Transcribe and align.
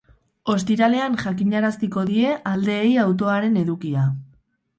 Ostiralean 0.53 1.17
jakinaraziko 1.23 2.07
die 2.07 2.33
aldeei 2.53 2.87
autoaren 3.05 3.61
edukia. 3.63 4.09